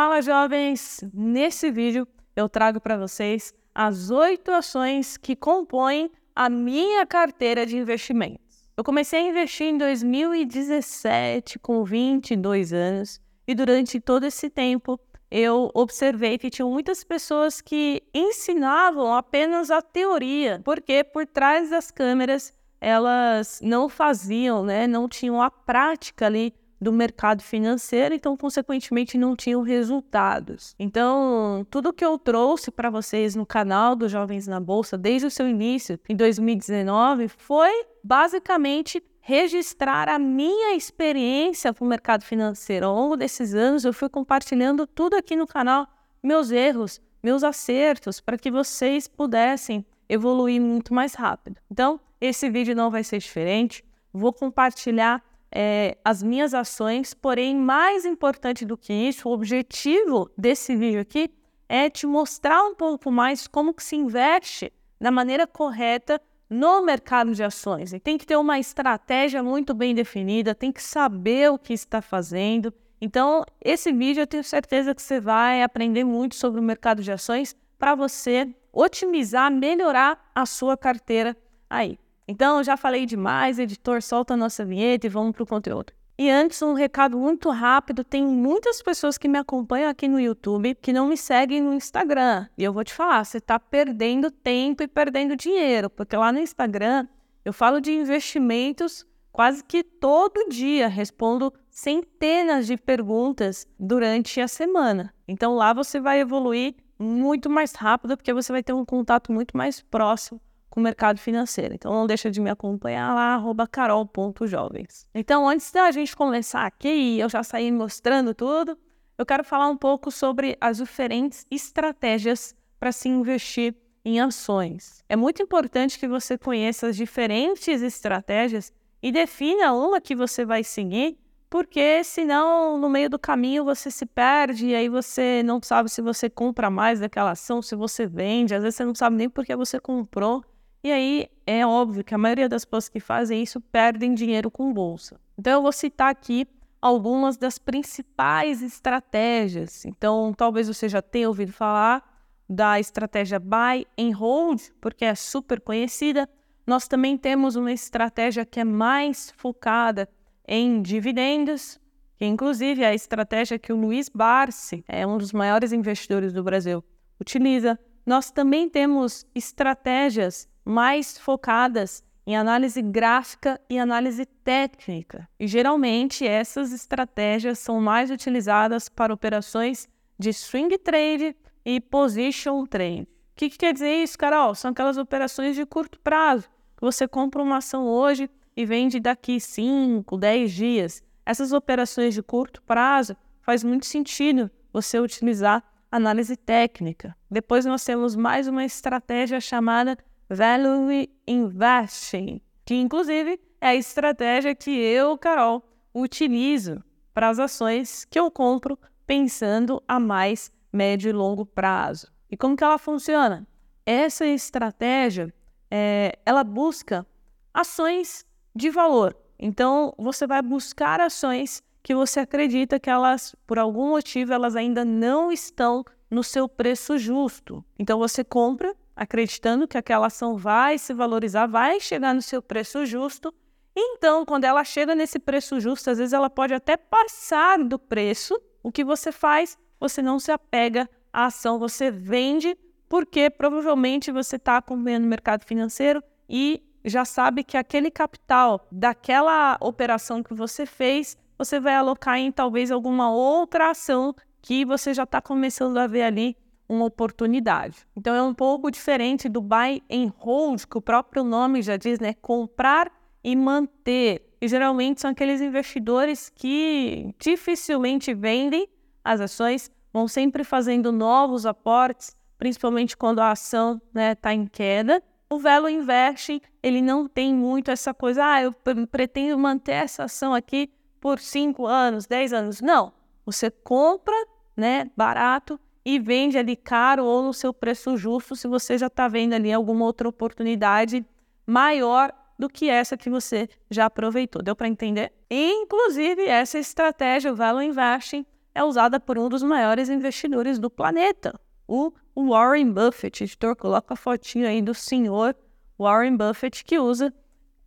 [0.00, 1.00] Fala jovens!
[1.12, 2.06] Nesse vídeo
[2.36, 8.70] eu trago para vocês as oito ações que compõem a minha carteira de investimentos.
[8.76, 15.68] Eu comecei a investir em 2017 com 22 anos e durante todo esse tempo eu
[15.74, 22.52] observei que tinham muitas pessoas que ensinavam apenas a teoria, porque por trás das câmeras
[22.80, 29.34] elas não faziam, né, não tinham a prática ali do mercado financeiro, então, consequentemente, não
[29.34, 30.74] tinham resultados.
[30.78, 35.30] Então, tudo que eu trouxe para vocês no canal dos Jovens na Bolsa, desde o
[35.30, 42.86] seu início, em 2019, foi basicamente registrar a minha experiência com o mercado financeiro.
[42.86, 45.86] Ao longo desses anos, eu fui compartilhando tudo aqui no canal,
[46.22, 51.60] meus erros, meus acertos, para que vocês pudessem evoluir muito mais rápido.
[51.70, 53.84] Então, esse vídeo não vai ser diferente.
[54.12, 60.76] Vou compartilhar é, as minhas ações, porém, mais importante do que isso, o objetivo desse
[60.76, 61.30] vídeo aqui
[61.68, 67.34] é te mostrar um pouco mais como que se investe da maneira correta no mercado
[67.34, 67.92] de ações.
[67.92, 72.00] E tem que ter uma estratégia muito bem definida, tem que saber o que está
[72.00, 72.72] fazendo.
[73.00, 77.12] Então, esse vídeo eu tenho certeza que você vai aprender muito sobre o mercado de
[77.12, 81.36] ações para você otimizar, melhorar a sua carteira
[81.68, 81.98] aí.
[82.30, 85.94] Então, já falei demais, editor, solta a nossa vinheta e vamos para o conteúdo.
[86.18, 90.74] E antes, um recado muito rápido: tem muitas pessoas que me acompanham aqui no YouTube
[90.74, 92.46] que não me seguem no Instagram.
[92.58, 96.38] E eu vou te falar, você está perdendo tempo e perdendo dinheiro, porque lá no
[96.38, 97.06] Instagram
[97.44, 105.14] eu falo de investimentos quase que todo dia, respondo centenas de perguntas durante a semana.
[105.26, 109.56] Então lá você vai evoluir muito mais rápido, porque você vai ter um contato muito
[109.56, 111.74] mais próximo com o mercado financeiro.
[111.74, 115.06] Então não deixa de me acompanhar lá, arroba carol.jovens.
[115.14, 118.78] Então antes da gente começar aqui, eu já saí mostrando tudo,
[119.16, 125.04] eu quero falar um pouco sobre as diferentes estratégias para se investir em ações.
[125.08, 128.72] É muito importante que você conheça as diferentes estratégias
[129.02, 131.18] e defina uma que você vai seguir,
[131.50, 136.02] porque senão no meio do caminho você se perde e aí você não sabe se
[136.02, 139.54] você compra mais daquela ação, se você vende, às vezes você não sabe nem porque
[139.56, 140.44] você comprou.
[140.82, 144.72] E aí é óbvio que a maioria das pessoas que fazem isso perdem dinheiro com
[144.72, 145.20] bolsa.
[145.36, 146.46] Então eu vou citar aqui
[146.80, 149.84] algumas das principais estratégias.
[149.84, 152.18] Então talvez você já tenha ouvido falar
[152.48, 156.28] da estratégia buy and hold, porque é super conhecida.
[156.66, 160.08] Nós também temos uma estratégia que é mais focada
[160.46, 161.78] em dividendos,
[162.16, 166.42] que inclusive é a estratégia que o Luiz Barsi, é um dos maiores investidores do
[166.42, 166.82] Brasil,
[167.20, 167.78] utiliza.
[168.06, 175.26] Nós também temos estratégias mais focadas em análise gráfica e análise técnica.
[175.40, 181.34] E geralmente essas estratégias são mais utilizadas para operações de swing trade
[181.64, 183.04] e position trade.
[183.04, 184.54] O que, que quer dizer isso, Carol?
[184.54, 186.46] São aquelas operações de curto prazo.
[186.82, 191.02] Você compra uma ação hoje e vende daqui 5, 10 dias.
[191.24, 197.16] Essas operações de curto prazo faz muito sentido você utilizar análise técnica.
[197.30, 199.96] Depois nós temos mais uma estratégia chamada
[200.30, 206.82] Value Investing, que inclusive é a estratégia que eu, Carol, utilizo
[207.14, 212.12] para as ações que eu compro pensando a mais médio e longo prazo.
[212.30, 213.46] E como que ela funciona?
[213.86, 215.32] Essa estratégia,
[215.70, 217.06] é, ela busca
[217.52, 219.16] ações de valor.
[219.38, 224.84] Então, você vai buscar ações que você acredita que elas, por algum motivo, elas ainda
[224.84, 227.64] não estão no seu preço justo.
[227.78, 232.84] Então, você compra acreditando que aquela ação vai se valorizar, vai chegar no seu preço
[232.84, 233.32] justo.
[233.74, 238.36] Então, quando ela chega nesse preço justo, às vezes ela pode até passar do preço.
[238.60, 239.56] O que você faz?
[239.78, 242.58] Você não se apega à ação, você vende,
[242.88, 249.56] porque provavelmente você está acompanhando o mercado financeiro e já sabe que aquele capital daquela
[249.60, 255.04] operação que você fez, você vai alocar em talvez alguma outra ação que você já
[255.04, 256.36] está começando a ver ali
[256.68, 257.86] uma oportunidade.
[257.96, 261.98] Então é um pouco diferente do buy and hold, que o próprio nome já diz,
[261.98, 262.14] né?
[262.14, 262.92] Comprar
[263.24, 264.28] e manter.
[264.40, 268.68] E geralmente são aqueles investidores que dificilmente vendem
[269.02, 274.46] as ações, vão sempre fazendo novos aportes, principalmente quando a ação está né, tá em
[274.46, 275.02] queda.
[275.30, 278.54] O Velo Invest, ele não tem muito essa coisa, ah, eu
[278.90, 282.60] pretendo manter essa ação aqui por 5 anos, 10 anos.
[282.60, 282.92] Não,
[283.26, 284.14] você compra
[284.56, 289.08] né, barato e vende ali caro ou no seu preço justo se você já está
[289.08, 291.02] vendo ali alguma outra oportunidade
[291.46, 294.42] maior do que essa que você já aproveitou.
[294.42, 295.10] Deu para entender?
[295.30, 301.40] Inclusive, essa estratégia, o Value Investing, é usada por um dos maiores investidores do planeta,
[301.66, 303.24] o Warren Buffett.
[303.24, 305.34] Editor, coloca a fotinha aí do senhor
[305.78, 307.14] Warren Buffett, que usa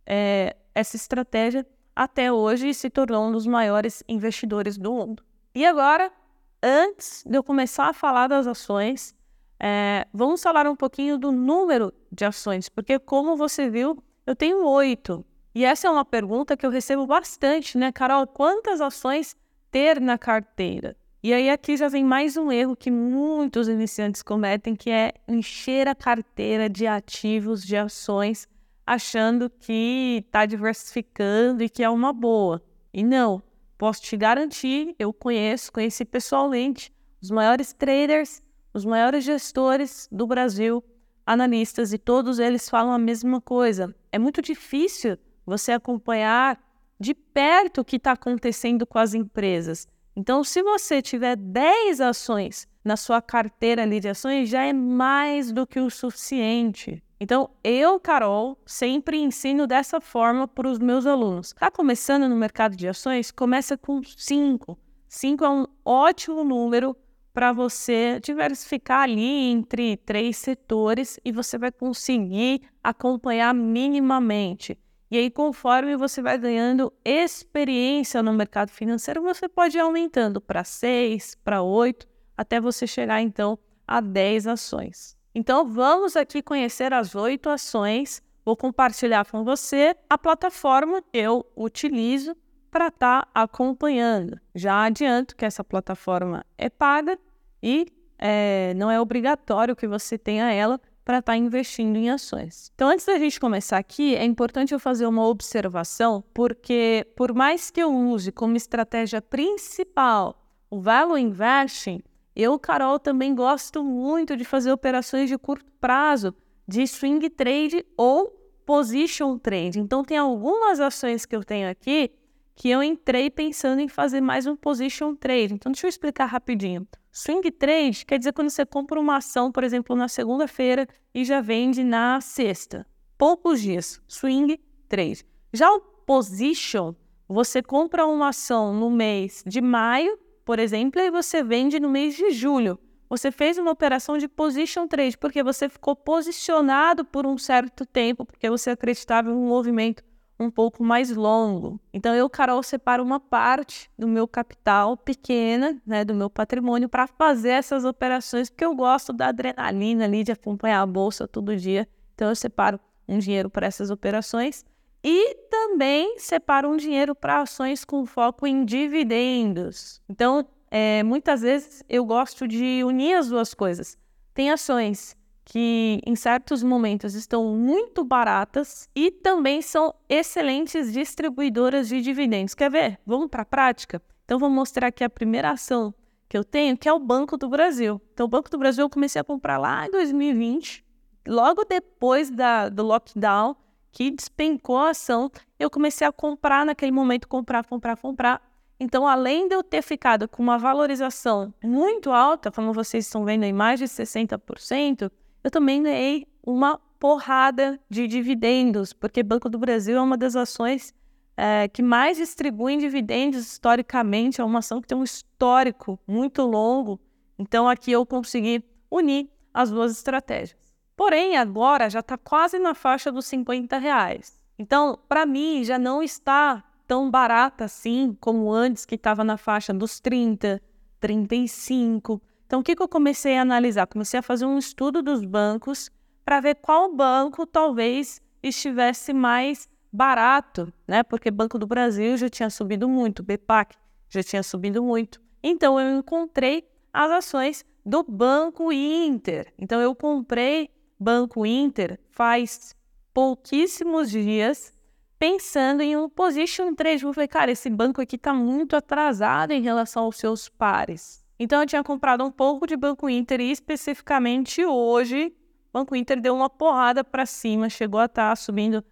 [0.06, 5.24] é, essa estratégia até hoje e se tornou um dos maiores investidores do mundo.
[5.52, 6.12] E agora,
[6.62, 9.14] antes de eu começar a falar das ações,
[9.58, 14.64] é, vamos falar um pouquinho do número de ações, porque como você viu, eu tenho
[14.66, 15.24] oito.
[15.54, 18.26] E essa é uma pergunta que eu recebo bastante, né, Carol?
[18.26, 19.36] Quantas ações
[19.70, 20.96] ter na carteira?
[21.22, 25.86] E aí aqui já vem mais um erro que muitos iniciantes cometem, que é encher
[25.86, 28.48] a carteira de ativos, de ações,
[28.84, 32.60] achando que está diversificando e que é uma boa.
[32.92, 33.40] E não,
[33.82, 38.40] posso te garantir, eu conheço, conheci pessoalmente os maiores traders,
[38.72, 40.84] os maiores gestores do Brasil,
[41.26, 43.92] analistas, e todos eles falam a mesma coisa.
[44.12, 46.62] É muito difícil você acompanhar
[47.00, 49.88] de perto o que está acontecendo com as empresas.
[50.14, 55.52] Então, se você tiver 10 ações na sua carteira ali de ações, já é mais
[55.52, 57.02] do que o suficiente.
[57.20, 61.48] Então, eu, Carol, sempre ensino dessa forma para os meus alunos.
[61.48, 63.30] Está começando no mercado de ações?
[63.30, 64.76] Começa com 5.
[65.08, 66.96] 5 é um ótimo número
[67.32, 74.78] para você diversificar ali entre três setores e você vai conseguir acompanhar minimamente.
[75.10, 80.64] E aí, conforme você vai ganhando experiência no mercado financeiro, você pode ir aumentando para
[80.64, 85.16] 6, para 8, até você chegar então a 10 ações.
[85.34, 88.22] Então, vamos aqui conhecer as oito ações.
[88.44, 92.36] Vou compartilhar com você a plataforma que eu utilizo
[92.70, 94.38] para estar tá acompanhando.
[94.54, 97.18] Já adianto que essa plataforma é paga
[97.62, 97.86] e
[98.18, 102.70] é, não é obrigatório que você tenha ela para estar tá investindo em ações.
[102.74, 107.70] Então, antes da gente começar aqui, é importante eu fazer uma observação, porque por mais
[107.70, 110.38] que eu use como estratégia principal
[110.70, 112.02] o value investing,
[112.34, 116.34] eu, Carol, também gosto muito de fazer operações de curto prazo,
[116.66, 118.30] de swing trade ou
[118.64, 119.78] position trade.
[119.78, 122.10] Então, tem algumas ações que eu tenho aqui
[122.54, 125.54] que eu entrei pensando em fazer mais um position trade.
[125.54, 126.86] Então, deixa eu explicar rapidinho.
[127.10, 131.40] Swing trade quer dizer quando você compra uma ação, por exemplo, na segunda-feira e já
[131.40, 132.86] vende na sexta.
[133.18, 134.00] Poucos dias.
[134.08, 134.58] Swing
[134.88, 135.24] trade.
[135.52, 136.94] Já o position,
[137.28, 142.14] você compra uma ação no mês de maio, por exemplo, e você vende no mês
[142.14, 142.78] de julho.
[143.08, 148.24] Você fez uma operação de position trade porque você ficou posicionado por um certo tempo,
[148.24, 150.02] porque você acreditava em um movimento
[150.40, 151.78] um pouco mais longo.
[151.92, 157.06] Então, eu, Carol, separo uma parte do meu capital pequena, né, do meu patrimônio, para
[157.06, 161.86] fazer essas operações, porque eu gosto da adrenalina ali de acompanhar a bolsa todo dia.
[162.14, 164.64] Então, eu separo um dinheiro para essas operações
[165.02, 170.00] e também separo um dinheiro para ações com foco em dividendos.
[170.08, 173.98] Então, é, muitas vezes eu gosto de unir as duas coisas.
[174.32, 182.00] Tem ações que em certos momentos estão muito baratas e também são excelentes distribuidoras de
[182.00, 182.54] dividendos.
[182.54, 183.00] Quer ver?
[183.04, 184.00] Vamos para a prática?
[184.24, 185.92] Então, vou mostrar aqui a primeira ação
[186.28, 188.00] que eu tenho, que é o Banco do Brasil.
[188.14, 190.82] Então, o Banco do Brasil eu comecei a comprar lá em 2020,
[191.28, 193.54] logo depois da, do lockdown,
[193.92, 198.42] que despencou a ação, eu comecei a comprar naquele momento, comprar, comprar, comprar.
[198.80, 203.44] Então, além de eu ter ficado com uma valorização muito alta, como vocês estão vendo
[203.44, 205.10] aí, mais de 60%,
[205.44, 210.94] eu também ganhei uma porrada de dividendos, porque Banco do Brasil é uma das ações
[211.36, 217.00] é, que mais distribuem dividendos historicamente, é uma ação que tem um histórico muito longo.
[217.38, 220.61] Então aqui eu consegui unir as duas estratégias.
[220.96, 224.40] Porém, agora já está quase na faixa dos 50 reais.
[224.58, 229.72] Então, para mim, já não está tão barata assim como antes, que estava na faixa
[229.72, 230.60] dos 30,
[231.00, 232.20] 35.
[232.46, 233.86] Então, o que, que eu comecei a analisar?
[233.86, 235.90] Comecei a fazer um estudo dos bancos
[236.24, 241.02] para ver qual banco talvez estivesse mais barato, né?
[241.02, 243.76] Porque Banco do Brasil já tinha subido muito, BPAC
[244.08, 245.20] já tinha subido muito.
[245.42, 249.52] Então, eu encontrei as ações do Banco Inter.
[249.58, 250.70] Então, eu comprei
[251.02, 252.76] Banco Inter faz
[253.12, 254.72] pouquíssimos dias,
[255.18, 257.02] pensando em um position trade.
[257.02, 261.24] Eu falei, cara, esse banco aqui está muito atrasado em relação aos seus pares.
[261.38, 265.34] Então eu tinha comprado um pouco de Banco Inter e especificamente hoje,
[265.72, 268.84] Banco Inter deu uma porrada para cima, chegou a estar tá subindo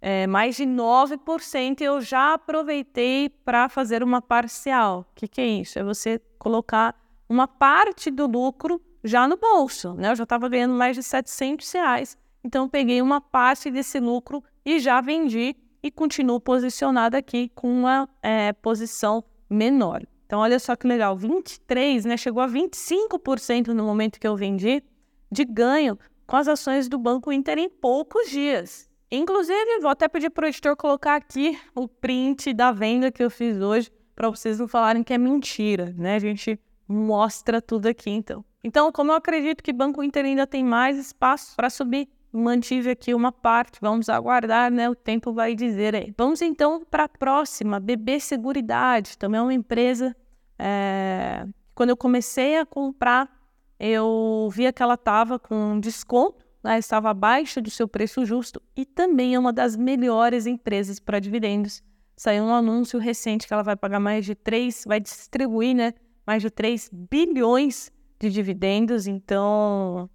[0.00, 5.06] é, mais de 9% e eu já aproveitei para fazer uma parcial.
[5.08, 5.78] O que, que é isso?
[5.78, 6.96] É você colocar
[7.28, 10.10] uma parte do lucro já no bolso, né?
[10.10, 14.80] Eu já estava ganhando mais de 700 reais, então peguei uma parte desse lucro e
[14.80, 20.02] já vendi e continuo posicionado aqui com uma é, posição menor.
[20.24, 22.16] Então, olha só que legal, 23, né?
[22.16, 24.82] Chegou a 25% no momento que eu vendi
[25.30, 28.88] de ganho com as ações do Banco Inter em poucos dias.
[29.10, 33.30] Inclusive, vou até pedir para o editor colocar aqui o print da venda que eu
[33.30, 36.16] fiz hoje, para vocês não falarem que é mentira, né?
[36.16, 36.58] A gente
[36.88, 38.44] mostra tudo aqui, então.
[38.64, 43.12] Então, como eu acredito que Banco Inter ainda tem mais espaço para subir, mantive aqui
[43.12, 44.88] uma parte, vamos aguardar, né?
[44.88, 46.14] O tempo vai dizer aí.
[46.16, 50.16] Vamos então para a próxima, BB Seguridade, também é uma empresa.
[50.58, 51.46] É...
[51.74, 53.30] Quando eu comecei a comprar,
[53.78, 56.78] eu via que ela estava com desconto, né?
[56.78, 61.82] estava abaixo do seu preço justo e também é uma das melhores empresas para dividendos.
[62.16, 65.92] Saiu um anúncio recente que ela vai pagar mais de 3, vai distribuir, né?
[66.26, 70.08] Mais de 3 bilhões de dividendos, então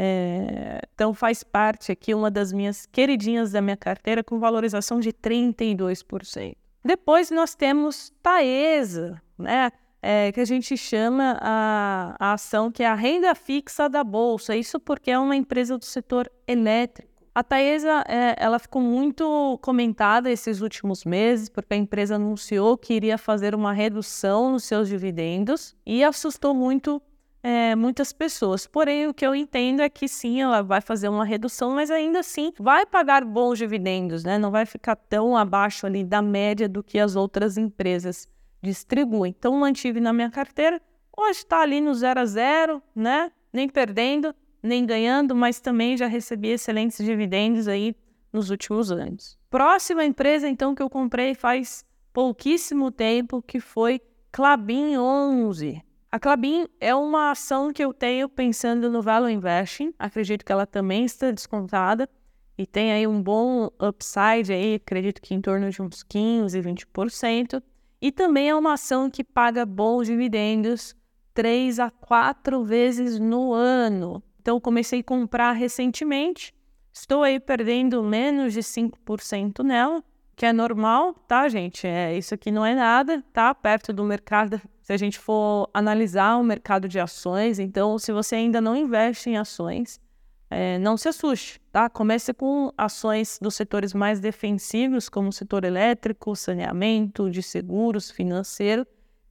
[0.00, 5.12] é, então faz parte aqui uma das minhas queridinhas da minha carteira com valorização de
[5.12, 6.54] 32%.
[6.84, 9.72] Depois nós temos Taesa, né?
[10.00, 14.54] É, que a gente chama a, a ação que é a renda fixa da bolsa.
[14.54, 17.08] Isso porque é uma empresa do setor elétrico.
[17.34, 22.94] A Taesa, é, ela ficou muito comentada esses últimos meses, porque a empresa anunciou que
[22.94, 27.02] iria fazer uma redução nos seus dividendos e assustou muito
[27.42, 28.66] é, muitas pessoas.
[28.66, 32.20] Porém, o que eu entendo é que sim, ela vai fazer uma redução, mas ainda
[32.20, 34.38] assim vai pagar bons dividendos, né?
[34.38, 38.28] Não vai ficar tão abaixo ali da média do que as outras empresas
[38.62, 39.34] distribuem.
[39.36, 40.80] Então, mantive na minha carteira.
[41.16, 43.30] Hoje está ali no zero a zero, né?
[43.52, 47.94] Nem perdendo, nem ganhando, mas também já recebi excelentes dividendos aí
[48.32, 49.38] nos últimos anos.
[49.50, 55.82] Próxima empresa, então, que eu comprei faz pouquíssimo tempo, que foi Clabin 11.
[56.10, 59.92] A Clabin é uma ação que eu tenho pensando no Value Investing.
[59.98, 62.08] Acredito que ela também está descontada
[62.56, 67.62] e tem aí um bom upside aí, acredito que em torno de uns 15, 20%.
[68.00, 70.96] E também é uma ação que paga bons dividendos
[71.34, 74.22] 3 a 4 vezes no ano.
[74.40, 76.54] Então comecei a comprar recentemente.
[76.90, 80.02] Estou aí perdendo menos de 5% nela
[80.38, 81.84] que é normal, tá, gente?
[81.84, 83.52] É, isso aqui não é nada, tá?
[83.52, 88.36] Perto do mercado, se a gente for analisar o mercado de ações, então, se você
[88.36, 90.00] ainda não investe em ações,
[90.48, 91.90] é, não se assuste, tá?
[91.90, 98.86] Comece com ações dos setores mais defensivos, como o setor elétrico, saneamento, de seguros, financeiro,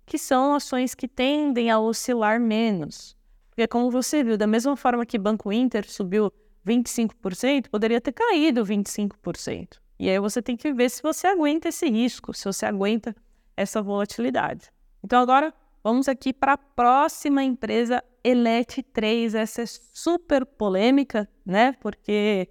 [0.05, 3.15] que são ações que tendem a oscilar menos.
[3.49, 6.29] Porque, como você viu, da mesma forma que Banco Inter subiu
[6.67, 9.77] 25%, poderia ter caído 25%.
[9.99, 13.15] E aí você tem que ver se você aguenta esse risco, se você aguenta
[13.55, 14.71] essa volatilidade.
[15.03, 19.33] Então agora vamos aqui para a próxima empresa, Elet 3.
[19.33, 21.73] Essa é super polêmica, né?
[21.79, 22.49] Porque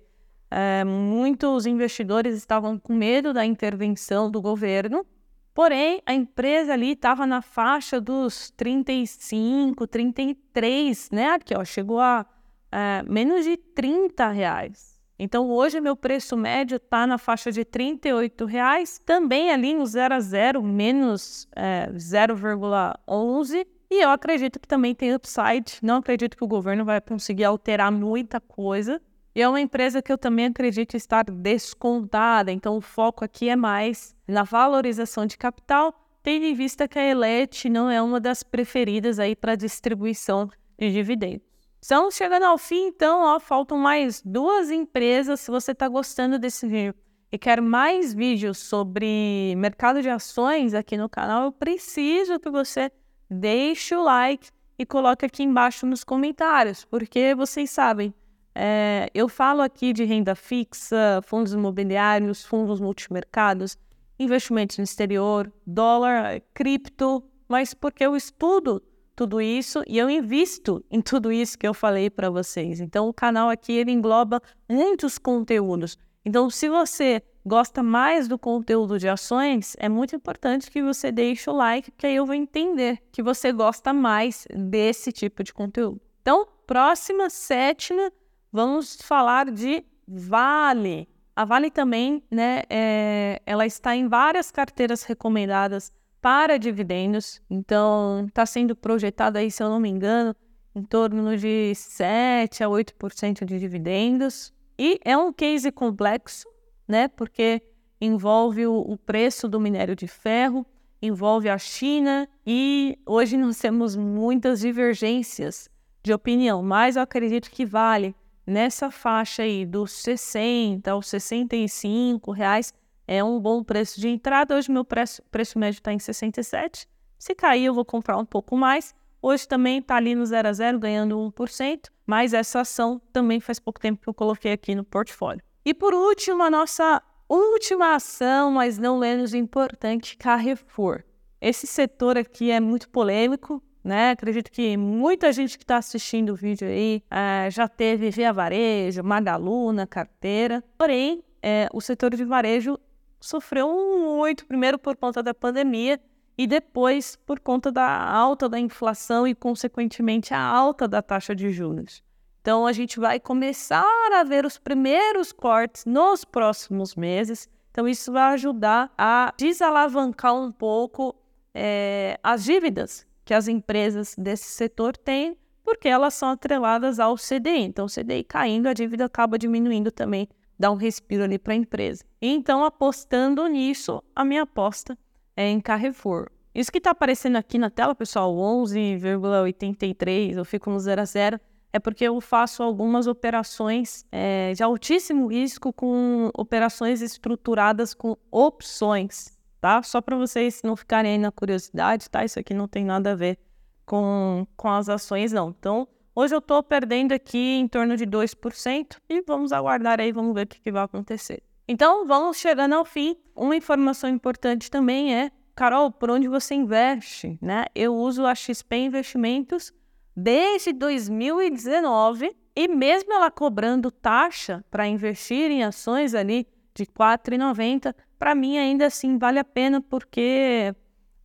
[0.50, 5.06] é, muitos investidores estavam com medo da intervenção do governo.
[5.54, 11.30] Porém, a empresa ali estava na faixa dos 35, 33, né?
[11.30, 12.26] Aqui, ó, chegou a
[12.70, 14.95] é, menos de 30 reais.
[15.18, 20.14] Então, hoje, meu preço médio está na faixa de R$ 38,00, também ali no 0
[20.14, 23.66] a 0, menos é, 0,11.
[23.90, 25.78] E eu acredito que também tem upside.
[25.82, 29.00] Não acredito que o governo vai conseguir alterar muita coisa.
[29.34, 32.52] E é uma empresa que eu também acredito estar descontada.
[32.52, 37.04] Então, o foco aqui é mais na valorização de capital, tendo em vista que a
[37.04, 41.55] Elet não é uma das preferidas aí para distribuição de dividendos.
[41.86, 45.38] Estamos chegando ao fim, então, ó, faltam mais duas empresas.
[45.38, 46.92] Se você está gostando desse vídeo
[47.30, 52.90] e quer mais vídeos sobre mercado de ações aqui no canal, eu preciso que você
[53.30, 58.12] deixe o like e coloque aqui embaixo nos comentários, porque vocês sabem,
[58.52, 63.78] é, eu falo aqui de renda fixa, fundos imobiliários, fundos multimercados,
[64.18, 68.82] investimentos no exterior, dólar, cripto, mas porque eu estudo
[69.16, 72.80] tudo isso e eu invisto em tudo isso que eu falei para vocês.
[72.80, 75.98] Então o canal aqui ele engloba muitos conteúdos.
[76.24, 81.48] Então se você gosta mais do conteúdo de ações, é muito importante que você deixe
[81.48, 86.00] o like, que aí eu vou entender que você gosta mais desse tipo de conteúdo.
[86.20, 88.12] Então, próxima, sétima,
[88.52, 91.08] vamos falar de Vale.
[91.36, 95.92] A Vale também, né, é, ela está em várias carteiras recomendadas
[96.26, 97.40] para dividendos.
[97.48, 100.34] Então, está sendo projetado aí, se eu não me engano,
[100.74, 104.52] em torno de 7 a 8% de dividendos.
[104.76, 106.48] E é um case complexo,
[106.88, 107.06] né?
[107.06, 107.62] Porque
[108.00, 110.66] envolve o, o preço do minério de ferro,
[111.00, 115.70] envolve a China e hoje nós temos muitas divergências
[116.02, 122.74] de opinião, mas eu acredito que vale nessa faixa aí dos 60 aos 65 reais
[123.06, 124.56] é um bom preço de entrada.
[124.56, 126.88] Hoje meu preço, preço médio está em 67.
[127.18, 128.94] Se cair, eu vou comprar um pouco mais.
[129.22, 133.58] Hoje também está ali no 0 a 0, ganhando 1%, mas essa ação também faz
[133.58, 135.42] pouco tempo que eu coloquei aqui no portfólio.
[135.64, 141.02] E por último, a nossa última ação, mas não menos importante, Carrefour.
[141.40, 144.10] Esse setor aqui é muito polêmico, né?
[144.10, 149.02] Acredito que muita gente que está assistindo o vídeo aí é, já teve Via Varejo,
[149.02, 150.62] Magalu na carteira.
[150.78, 152.78] Porém, é, o setor de varejo
[153.20, 156.00] sofreu muito, primeiro por conta da pandemia
[156.38, 161.50] e depois por conta da alta da inflação e, consequentemente, a alta da taxa de
[161.50, 162.02] juros.
[162.40, 167.48] Então, a gente vai começar a ver os primeiros cortes nos próximos meses.
[167.70, 171.16] Então, isso vai ajudar a desalavancar um pouco
[171.52, 177.62] é, as dívidas que as empresas desse setor têm, porque elas são atreladas ao CDI.
[177.62, 181.56] Então, o CDI caindo, a dívida acaba diminuindo também, dá um respiro ali para a
[181.56, 182.04] empresa.
[182.20, 184.98] Então, apostando nisso, a minha aposta
[185.36, 186.30] é em Carrefour.
[186.54, 191.38] Isso que está aparecendo aqui na tela, pessoal, 11,83, eu fico no 0 a 0,
[191.70, 199.38] é porque eu faço algumas operações é, de altíssimo risco com operações estruturadas com opções,
[199.60, 199.82] tá?
[199.82, 202.24] Só para vocês não ficarem aí na curiosidade, tá?
[202.24, 203.38] Isso aqui não tem nada a ver
[203.84, 205.50] com, com as ações, não.
[205.50, 205.86] Então,
[206.16, 210.46] hoje eu estou perdendo aqui em torno de 2% e vamos aguardar aí, vamos ver
[210.46, 211.42] o que, que vai acontecer.
[211.68, 213.16] Então, vamos chegando ao fim.
[213.34, 217.66] Uma informação importante também é, Carol, por onde você investe, né?
[217.74, 219.72] Eu uso a XP Investimentos
[220.16, 227.94] desde 2019 e mesmo ela cobrando taxa para investir em ações ali de R$ 4,90,
[228.18, 230.74] para mim ainda assim vale a pena porque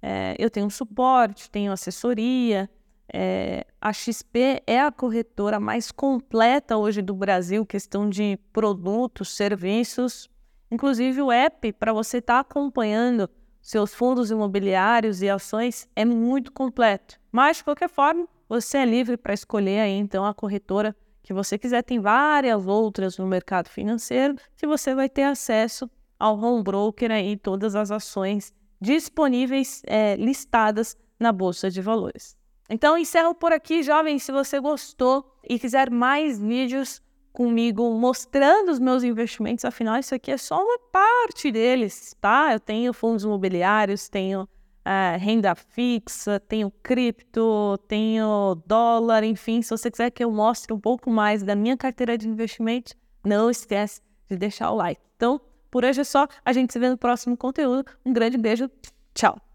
[0.01, 2.69] é, eu tenho suporte, tenho assessoria.
[3.13, 10.29] É, a XP é a corretora mais completa hoje do Brasil, questão de produtos, serviços
[10.71, 13.29] Inclusive, o app, para você estar tá acompanhando
[13.61, 17.19] seus fundos imobiliários e ações, é muito completo.
[17.29, 21.57] Mas, de qualquer forma, você é livre para escolher aí, então, a corretora que você
[21.57, 21.83] quiser.
[21.83, 27.35] Tem várias outras no mercado financeiro que você vai ter acesso ao home broker aí,
[27.35, 32.37] todas as ações disponíveis, é, listadas na Bolsa de Valores.
[32.71, 34.23] Então, encerro por aqui, jovens.
[34.23, 37.01] Se você gostou e quiser mais vídeos,
[37.33, 42.53] comigo mostrando os meus investimentos, afinal, isso aqui é só uma parte deles, tá?
[42.53, 49.91] Eu tenho fundos imobiliários, tenho uh, renda fixa, tenho cripto, tenho dólar, enfim, se você
[49.91, 54.37] quiser que eu mostre um pouco mais da minha carteira de investimentos, não esquece de
[54.37, 55.01] deixar o like.
[55.17, 57.85] Então, por hoje é só, a gente se vê no próximo conteúdo.
[58.05, 58.71] Um grande beijo,
[59.13, 59.50] tchau!